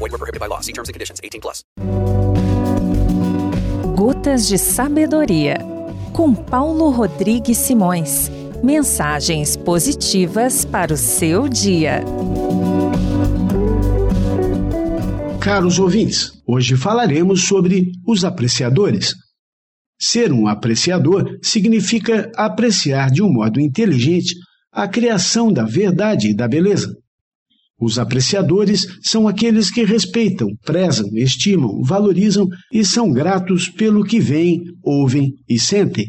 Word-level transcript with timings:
Void 0.00 0.12
were 0.12 0.18
prohibited 0.18 0.40
by 0.40 0.46
law. 0.46 0.60
See 0.60 0.72
terms 0.72 0.88
and 0.88 0.94
conditions. 0.94 1.20
18 1.22 1.40
plus. 1.42 1.62
Gotas 3.94 4.48
de 4.48 4.56
Sabedoria, 4.56 5.58
com 6.14 6.34
Paulo 6.34 6.88
Rodrigues 6.88 7.58
Simões. 7.58 8.30
Mensagens 8.62 9.56
positivas 9.56 10.64
para 10.64 10.94
o 10.94 10.96
seu 10.96 11.48
dia. 11.48 12.02
Caros 15.38 15.78
ouvintes, 15.78 16.32
hoje 16.46 16.76
falaremos 16.76 17.44
sobre 17.44 17.92
os 18.06 18.24
apreciadores. 18.24 19.14
Ser 19.98 20.32
um 20.32 20.46
apreciador 20.46 21.38
significa 21.42 22.30
apreciar 22.36 23.10
de 23.10 23.22
um 23.22 23.30
modo 23.30 23.60
inteligente 23.60 24.34
a 24.72 24.88
criação 24.88 25.52
da 25.52 25.64
verdade 25.64 26.28
e 26.28 26.34
da 26.34 26.48
beleza. 26.48 26.94
Os 27.80 27.98
apreciadores 27.98 28.86
são 29.02 29.26
aqueles 29.26 29.70
que 29.70 29.84
respeitam, 29.84 30.48
prezam, 30.66 31.08
estimam, 31.14 31.82
valorizam 31.82 32.46
e 32.70 32.84
são 32.84 33.10
gratos 33.10 33.70
pelo 33.70 34.04
que 34.04 34.20
veem, 34.20 34.62
ouvem 34.82 35.32
e 35.48 35.58
sentem. 35.58 36.06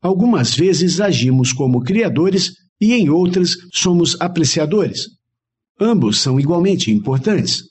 Algumas 0.00 0.54
vezes 0.54 0.98
agimos 0.98 1.52
como 1.52 1.82
criadores 1.82 2.52
e 2.80 2.94
em 2.94 3.10
outras 3.10 3.54
somos 3.74 4.16
apreciadores. 4.18 5.08
Ambos 5.78 6.20
são 6.20 6.40
igualmente 6.40 6.90
importantes. 6.90 7.64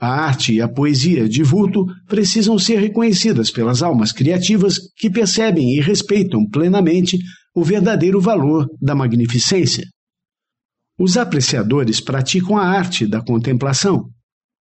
A 0.00 0.08
arte 0.08 0.54
e 0.54 0.60
a 0.60 0.68
poesia 0.68 1.28
de 1.28 1.42
vulto 1.42 1.84
precisam 2.08 2.58
ser 2.58 2.78
reconhecidas 2.78 3.50
pelas 3.50 3.82
almas 3.82 4.10
criativas 4.10 4.78
que 4.96 5.10
percebem 5.10 5.76
e 5.76 5.80
respeitam 5.80 6.48
plenamente 6.48 7.18
o 7.54 7.62
verdadeiro 7.62 8.20
valor 8.20 8.66
da 8.80 8.94
magnificência. 8.94 9.84
Os 10.98 11.16
apreciadores 11.16 12.00
praticam 12.00 12.56
a 12.56 12.66
arte 12.66 13.06
da 13.06 13.20
contemplação. 13.20 14.08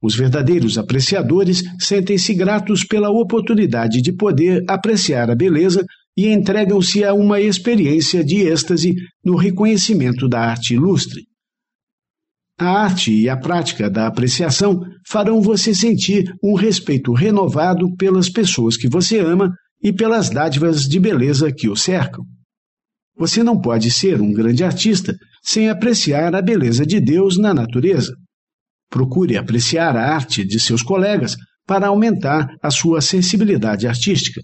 Os 0.01 0.15
verdadeiros 0.15 0.77
apreciadores 0.77 1.63
sentem-se 1.79 2.33
gratos 2.33 2.83
pela 2.83 3.09
oportunidade 3.09 4.01
de 4.01 4.11
poder 4.11 4.63
apreciar 4.67 5.29
a 5.29 5.35
beleza 5.35 5.85
e 6.17 6.27
entregam-se 6.27 7.03
a 7.03 7.13
uma 7.13 7.39
experiência 7.39 8.23
de 8.23 8.41
êxtase 8.41 8.95
no 9.23 9.35
reconhecimento 9.35 10.27
da 10.27 10.39
arte 10.39 10.73
ilustre. 10.73 11.23
A 12.59 12.67
arte 12.67 13.11
e 13.11 13.29
a 13.29 13.37
prática 13.37 13.89
da 13.89 14.07
apreciação 14.07 14.81
farão 15.07 15.41
você 15.41 15.73
sentir 15.73 16.31
um 16.43 16.53
respeito 16.53 17.13
renovado 17.13 17.95
pelas 17.95 18.29
pessoas 18.29 18.75
que 18.75 18.87
você 18.87 19.19
ama 19.19 19.53
e 19.81 19.91
pelas 19.91 20.29
dádivas 20.29 20.87
de 20.87 20.99
beleza 20.99 21.51
que 21.51 21.67
o 21.67 21.75
cercam. 21.75 22.23
Você 23.17 23.43
não 23.43 23.59
pode 23.59 23.91
ser 23.91 24.21
um 24.21 24.31
grande 24.31 24.63
artista 24.63 25.15
sem 25.43 25.69
apreciar 25.69 26.33
a 26.33 26.41
beleza 26.41 26.85
de 26.85 26.99
Deus 26.99 27.37
na 27.37 27.53
natureza. 27.53 28.15
Procure 28.89 29.35
apreciar 29.35 29.97
a 29.97 30.15
arte 30.15 30.45
de 30.45 30.59
seus 30.59 30.81
colegas 30.81 31.35
para 31.67 31.87
aumentar 31.87 32.47
a 32.61 32.71
sua 32.71 33.01
sensibilidade 33.01 33.87
artística. 33.87 34.41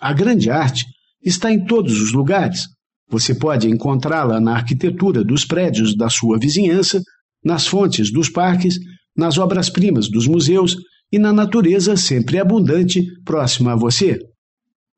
A 0.00 0.12
grande 0.12 0.50
arte 0.50 0.84
está 1.22 1.52
em 1.52 1.64
todos 1.64 2.00
os 2.00 2.12
lugares. 2.12 2.66
Você 3.08 3.34
pode 3.34 3.68
encontrá-la 3.68 4.40
na 4.40 4.54
arquitetura 4.54 5.22
dos 5.22 5.44
prédios 5.44 5.96
da 5.96 6.08
sua 6.08 6.38
vizinhança, 6.38 7.00
nas 7.44 7.66
fontes 7.66 8.10
dos 8.10 8.28
parques, 8.28 8.78
nas 9.16 9.38
obras-primas 9.38 10.08
dos 10.08 10.26
museus 10.26 10.76
e 11.12 11.18
na 11.18 11.32
natureza 11.32 11.96
sempre 11.96 12.38
abundante 12.38 13.04
próxima 13.24 13.72
a 13.72 13.76
você. 13.76 14.18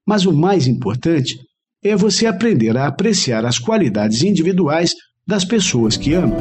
Mas 0.06 0.25
o 0.25 0.32
mais 0.32 0.66
importante 0.66 1.37
é 1.84 1.94
você 1.94 2.24
aprender 2.26 2.76
a 2.78 2.86
apreciar 2.86 3.44
as 3.44 3.58
qualidades 3.58 4.22
individuais 4.22 4.94
das 5.26 5.44
pessoas 5.44 5.98
que 5.98 6.14
ama. 6.14 6.36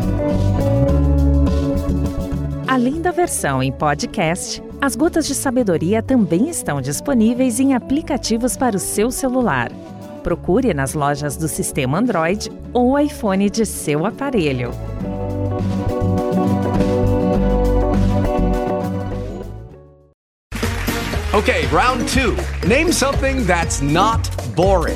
Além 2.65 3.01
da 3.01 3.11
versão 3.11 3.61
em 3.61 3.71
podcast, 3.71 4.63
as 4.81 4.95
Gotas 4.95 5.27
de 5.27 5.35
Sabedoria 5.35 6.01
também 6.01 6.49
estão 6.49 6.81
disponíveis 6.81 7.59
em 7.59 7.73
aplicativos 7.73 8.55
para 8.55 8.77
o 8.77 8.79
seu 8.79 9.11
celular. 9.11 9.69
Procure 10.23 10.73
nas 10.73 10.93
lojas 10.93 11.35
do 11.35 11.49
sistema 11.49 11.99
Android 11.99 12.49
ou 12.71 12.97
iPhone 12.97 13.49
de 13.49 13.65
seu 13.65 14.05
aparelho. 14.05 14.71
Okay, 21.33 21.65
round 21.65 22.07
two. 22.07 22.35
Name 22.67 22.93
something 22.93 23.43
that's 23.45 23.81
not 23.81 24.29
boring. 24.55 24.95